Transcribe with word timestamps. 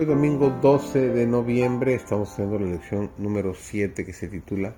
Hoy 0.00 0.06
domingo 0.06 0.56
12 0.62 1.08
de 1.08 1.26
noviembre 1.26 1.92
estamos 1.92 2.30
haciendo 2.30 2.56
la 2.56 2.66
lección 2.66 3.10
número 3.18 3.52
7 3.52 4.06
que 4.06 4.12
se 4.12 4.28
titula 4.28 4.76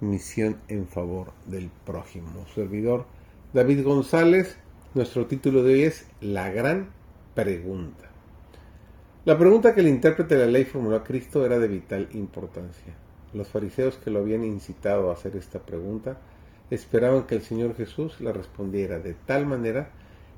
Misión 0.00 0.56
en 0.68 0.88
favor 0.88 1.34
del 1.44 1.68
prójimo. 1.84 2.46
Servidor 2.54 3.04
David 3.52 3.84
González, 3.84 4.56
nuestro 4.94 5.26
título 5.26 5.62
de 5.62 5.74
hoy 5.74 5.82
es 5.82 6.06
La 6.22 6.48
gran 6.48 6.88
pregunta. 7.34 8.08
La 9.26 9.36
pregunta 9.36 9.74
que 9.74 9.80
el 9.80 9.88
intérprete 9.88 10.36
de 10.36 10.46
la 10.46 10.52
ley 10.52 10.64
formuló 10.64 10.96
a 10.96 11.04
Cristo 11.04 11.44
era 11.44 11.58
de 11.58 11.68
vital 11.68 12.08
importancia. 12.14 12.94
Los 13.34 13.48
fariseos 13.48 13.98
que 13.98 14.10
lo 14.10 14.20
habían 14.20 14.42
incitado 14.42 15.10
a 15.10 15.12
hacer 15.12 15.36
esta 15.36 15.58
pregunta 15.58 16.16
esperaban 16.70 17.24
que 17.24 17.34
el 17.34 17.42
Señor 17.42 17.76
Jesús 17.76 18.22
la 18.22 18.32
respondiera 18.32 19.00
de 19.00 19.12
tal 19.12 19.44
manera 19.44 19.90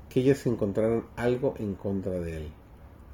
que 0.09 0.19
ellas 0.19 0.45
encontraran 0.45 1.05
algo 1.15 1.55
en 1.57 1.75
contra 1.75 2.19
de 2.19 2.35
él 2.35 2.51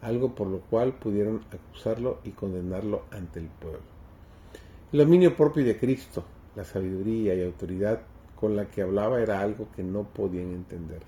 algo 0.05 0.35
por 0.35 0.47
lo 0.47 0.59
cual 0.59 0.93
pudieron 0.93 1.41
acusarlo 1.51 2.19
y 2.23 2.31
condenarlo 2.31 3.03
ante 3.11 3.39
el 3.39 3.47
pueblo. 3.47 3.79
El 4.91 4.99
dominio 4.99 5.35
propio 5.35 5.65
de 5.65 5.77
Cristo, 5.77 6.23
la 6.55 6.63
sabiduría 6.63 7.33
y 7.33 7.43
autoridad 7.43 8.01
con 8.35 8.55
la 8.55 8.65
que 8.65 8.83
hablaba 8.83 9.19
era 9.19 9.41
algo 9.41 9.67
que 9.75 9.83
no 9.83 10.03
podían 10.03 10.51
entender. 10.51 11.01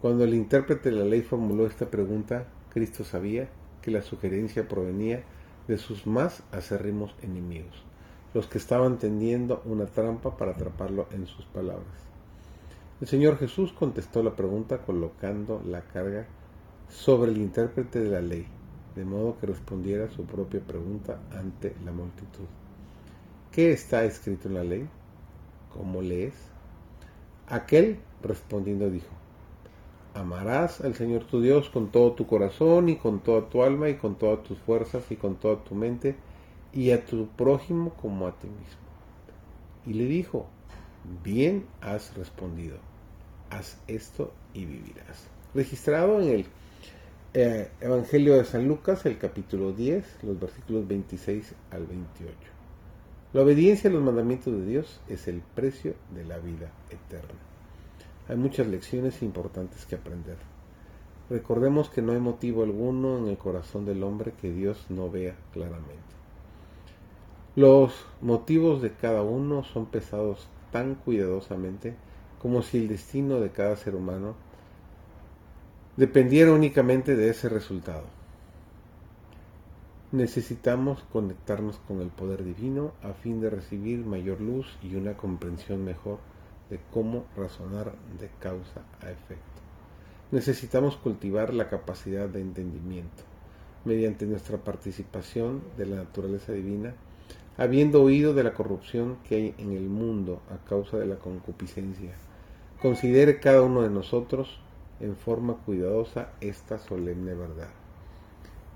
Cuando 0.00 0.24
el 0.24 0.34
intérprete 0.34 0.90
de 0.90 0.96
la 0.96 1.04
ley 1.04 1.22
formuló 1.22 1.66
esta 1.66 1.88
pregunta, 1.90 2.46
Cristo 2.70 3.04
sabía 3.04 3.48
que 3.82 3.92
la 3.92 4.02
sugerencia 4.02 4.66
provenía 4.66 5.22
de 5.68 5.78
sus 5.78 6.06
más 6.06 6.42
acérrimos 6.50 7.14
enemigos, 7.22 7.84
los 8.34 8.46
que 8.46 8.58
estaban 8.58 8.98
tendiendo 8.98 9.62
una 9.64 9.86
trampa 9.86 10.36
para 10.36 10.52
atraparlo 10.52 11.06
en 11.12 11.26
sus 11.26 11.44
palabras. 11.46 12.08
El 13.00 13.06
Señor 13.06 13.38
Jesús 13.38 13.72
contestó 13.72 14.24
la 14.24 14.34
pregunta 14.34 14.78
colocando 14.78 15.62
la 15.64 15.82
carga 15.82 16.26
sobre 16.88 17.32
el 17.32 17.38
intérprete 17.38 18.00
de 18.00 18.10
la 18.10 18.20
ley, 18.20 18.46
de 18.96 19.04
modo 19.04 19.38
que 19.38 19.46
respondiera 19.46 20.10
su 20.10 20.24
propia 20.24 20.60
pregunta 20.60 21.20
ante 21.32 21.74
la 21.84 21.92
multitud. 21.92 22.46
¿Qué 23.52 23.72
está 23.72 24.04
escrito 24.04 24.48
en 24.48 24.54
la 24.54 24.64
ley? 24.64 24.88
¿Cómo 25.72 26.02
lees? 26.02 26.34
Aquel 27.46 27.98
respondiendo 28.22 28.90
dijo, 28.90 29.08
amarás 30.14 30.80
al 30.80 30.94
Señor 30.94 31.24
tu 31.24 31.40
Dios 31.40 31.70
con 31.70 31.90
todo 31.90 32.12
tu 32.12 32.26
corazón 32.26 32.88
y 32.88 32.96
con 32.96 33.20
toda 33.20 33.48
tu 33.48 33.62
alma 33.62 33.88
y 33.88 33.96
con 33.96 34.16
todas 34.16 34.42
tus 34.42 34.58
fuerzas 34.58 35.10
y 35.10 35.16
con 35.16 35.36
toda 35.36 35.62
tu 35.64 35.74
mente 35.74 36.16
y 36.72 36.90
a 36.90 37.04
tu 37.04 37.28
prójimo 37.28 37.94
como 37.94 38.26
a 38.26 38.32
ti 38.32 38.48
mismo. 38.48 38.82
Y 39.86 39.94
le 39.94 40.04
dijo, 40.04 40.46
bien 41.24 41.66
has 41.80 42.14
respondido, 42.16 42.78
haz 43.50 43.80
esto 43.86 44.32
y 44.52 44.64
vivirás. 44.66 45.28
Registrado 45.54 46.20
en 46.20 46.28
el 46.28 46.46
eh, 47.40 47.70
Evangelio 47.80 48.36
de 48.36 48.44
San 48.44 48.66
Lucas, 48.66 49.06
el 49.06 49.16
capítulo 49.16 49.70
10, 49.70 50.24
los 50.24 50.40
versículos 50.40 50.88
26 50.88 51.54
al 51.70 51.86
28. 51.86 52.34
La 53.32 53.42
obediencia 53.42 53.88
a 53.88 53.92
los 53.92 54.02
mandamientos 54.02 54.52
de 54.52 54.66
Dios 54.66 55.00
es 55.08 55.28
el 55.28 55.40
precio 55.54 55.94
de 56.12 56.24
la 56.24 56.38
vida 56.38 56.72
eterna. 56.90 57.38
Hay 58.28 58.36
muchas 58.36 58.66
lecciones 58.66 59.22
importantes 59.22 59.86
que 59.86 59.94
aprender. 59.94 60.36
Recordemos 61.30 61.90
que 61.90 62.02
no 62.02 62.10
hay 62.10 62.18
motivo 62.18 62.64
alguno 62.64 63.18
en 63.18 63.28
el 63.28 63.38
corazón 63.38 63.86
del 63.86 64.02
hombre 64.02 64.32
que 64.32 64.50
Dios 64.50 64.86
no 64.88 65.08
vea 65.08 65.36
claramente. 65.52 65.94
Los 67.54 68.04
motivos 68.20 68.82
de 68.82 68.94
cada 68.94 69.22
uno 69.22 69.62
son 69.62 69.86
pesados 69.86 70.48
tan 70.72 70.96
cuidadosamente 70.96 71.94
como 72.42 72.62
si 72.62 72.78
el 72.78 72.88
destino 72.88 73.38
de 73.38 73.50
cada 73.50 73.76
ser 73.76 73.94
humano 73.94 74.47
dependiera 75.98 76.52
únicamente 76.52 77.16
de 77.16 77.28
ese 77.28 77.48
resultado. 77.48 78.04
Necesitamos 80.12 81.02
conectarnos 81.12 81.80
con 81.88 82.00
el 82.00 82.10
poder 82.10 82.44
divino 82.44 82.92
a 83.02 83.14
fin 83.14 83.40
de 83.40 83.50
recibir 83.50 84.06
mayor 84.06 84.40
luz 84.40 84.78
y 84.80 84.94
una 84.94 85.16
comprensión 85.16 85.84
mejor 85.84 86.20
de 86.70 86.78
cómo 86.94 87.24
razonar 87.36 87.94
de 88.20 88.30
causa 88.38 88.82
a 89.02 89.10
efecto. 89.10 89.60
Necesitamos 90.30 90.96
cultivar 90.96 91.52
la 91.52 91.68
capacidad 91.68 92.28
de 92.28 92.42
entendimiento 92.42 93.24
mediante 93.84 94.24
nuestra 94.24 94.58
participación 94.58 95.62
de 95.76 95.86
la 95.86 95.96
naturaleza 95.96 96.52
divina, 96.52 96.94
habiendo 97.56 98.04
oído 98.04 98.34
de 98.34 98.44
la 98.44 98.54
corrupción 98.54 99.16
que 99.28 99.34
hay 99.34 99.54
en 99.58 99.72
el 99.72 99.88
mundo 99.88 100.42
a 100.48 100.64
causa 100.68 100.96
de 100.96 101.06
la 101.06 101.16
concupiscencia. 101.16 102.12
Considere 102.80 103.40
cada 103.40 103.62
uno 103.62 103.82
de 103.82 103.90
nosotros 103.90 104.60
en 105.00 105.16
forma 105.16 105.54
cuidadosa 105.54 106.32
esta 106.40 106.78
solemne 106.78 107.34
verdad. 107.34 107.70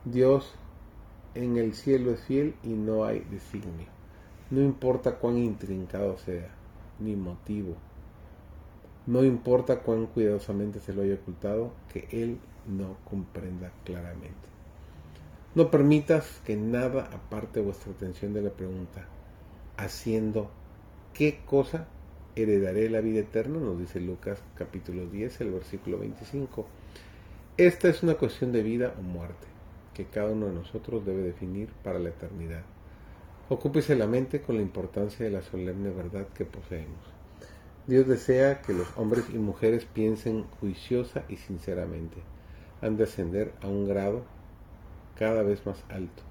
Dios 0.05 0.55
en 1.35 1.57
el 1.57 1.75
cielo 1.75 2.13
es 2.13 2.21
fiel 2.23 2.55
y 2.63 2.71
no 2.71 3.05
hay 3.05 3.21
designio. 3.21 3.87
No 4.51 4.61
importa 4.61 5.17
cuán 5.17 5.39
intrincado 5.39 6.19
sea, 6.19 6.51
ni 6.99 7.17
motivo. 7.17 7.75
No 9.07 9.25
importa 9.25 9.81
cuán 9.81 10.07
cuidadosamente 10.07 10.79
se 10.81 10.93
lo 10.93 11.03
haya 11.03 11.15
ocultado, 11.15 11.73
que 11.93 12.07
Él 12.11 12.39
no 12.67 12.97
comprenda 13.09 13.73
claramente. 13.85 14.53
No 15.55 15.71
permitas 15.71 16.41
que 16.45 16.57
nada 16.57 17.11
aparte 17.13 17.61
vuestra 17.61 17.93
atención 17.93 18.33
de 18.33 18.43
la 18.43 18.51
pregunta, 18.51 19.07
haciendo 19.77 20.51
qué 21.15 21.41
cosa 21.45 21.89
heredaré 22.35 22.89
la 22.89 23.01
vida 23.01 23.21
eterna, 23.21 23.59
nos 23.59 23.79
dice 23.79 24.01
Lucas 24.01 24.43
capítulo 24.55 25.07
10, 25.07 25.41
el 25.43 25.51
versículo 25.51 25.99
25. 25.99 26.67
Esta 27.57 27.89
es 27.89 28.03
una 28.03 28.15
cuestión 28.15 28.53
de 28.53 28.63
vida 28.63 28.95
o 28.99 29.03
muerte, 29.03 29.47
que 29.93 30.07
cada 30.07 30.31
uno 30.31 30.47
de 30.47 30.55
nosotros 30.55 31.05
debe 31.05 31.23
definir 31.23 31.69
para 31.83 31.99
la 31.99 32.09
eternidad. 32.09 32.63
Ocúpese 33.49 33.97
la 33.97 34.07
mente 34.07 34.41
con 34.41 34.57
la 34.57 34.63
importancia 34.63 35.25
de 35.25 35.33
la 35.33 35.43
solemne 35.43 35.91
verdad 35.91 36.27
que 36.29 36.47
poseemos. 36.47 37.05
Dios 37.87 38.07
desea 38.07 38.63
que 38.63 38.73
los 38.73 38.87
hombres 38.97 39.25
y 39.33 39.39
mujeres 39.39 39.85
piensen 39.85 40.45
juiciosa 40.61 41.25
y 41.29 41.37
sinceramente. 41.37 42.17
Han 42.81 42.97
de 42.97 43.05
ascender 43.05 43.53
a 43.61 43.69
un 43.69 43.87
grado 43.87 44.25
cada 45.17 45.43
vez 45.43 45.67
más 45.67 45.85
alto, 45.91 46.23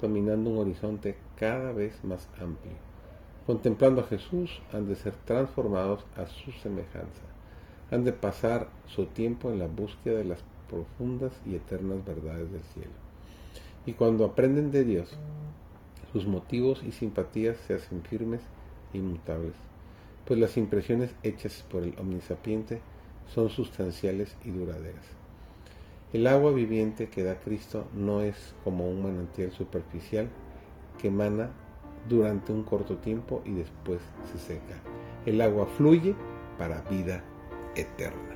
dominando 0.00 0.50
un 0.50 0.58
horizonte 0.58 1.16
cada 1.36 1.72
vez 1.72 2.02
más 2.04 2.28
amplio 2.40 2.91
Contemplando 3.46 4.02
a 4.02 4.04
Jesús 4.04 4.62
han 4.72 4.86
de 4.86 4.94
ser 4.94 5.14
transformados 5.24 6.04
a 6.16 6.26
su 6.26 6.52
semejanza. 6.52 7.22
Han 7.90 8.04
de 8.04 8.12
pasar 8.12 8.68
su 8.86 9.06
tiempo 9.06 9.50
en 9.50 9.58
la 9.58 9.66
búsqueda 9.66 10.18
de 10.18 10.24
las 10.24 10.44
profundas 10.70 11.32
y 11.44 11.56
eternas 11.56 12.04
verdades 12.04 12.52
del 12.52 12.62
cielo. 12.62 12.92
Y 13.84 13.94
cuando 13.94 14.24
aprenden 14.24 14.70
de 14.70 14.84
Dios, 14.84 15.18
sus 16.12 16.26
motivos 16.26 16.84
y 16.84 16.92
simpatías 16.92 17.56
se 17.66 17.74
hacen 17.74 18.02
firmes 18.02 18.42
e 18.94 18.98
inmutables, 18.98 19.54
pues 20.24 20.38
las 20.38 20.56
impresiones 20.56 21.12
hechas 21.24 21.64
por 21.68 21.82
el 21.82 21.94
omnisapiente 21.98 22.80
son 23.26 23.50
sustanciales 23.50 24.36
y 24.44 24.50
duraderas. 24.50 25.04
El 26.12 26.28
agua 26.28 26.52
viviente 26.52 27.08
que 27.08 27.24
da 27.24 27.40
Cristo 27.40 27.88
no 27.92 28.20
es 28.20 28.54
como 28.62 28.88
un 28.88 29.02
manantial 29.02 29.50
superficial 29.50 30.28
que 31.00 31.08
emana 31.08 31.50
durante 32.08 32.52
un 32.52 32.62
corto 32.62 32.96
tiempo 32.96 33.42
y 33.44 33.52
después 33.52 34.00
se 34.32 34.38
seca. 34.38 34.74
El 35.26 35.40
agua 35.40 35.66
fluye 35.66 36.14
para 36.58 36.82
vida 36.82 37.22
eterna. 37.74 38.31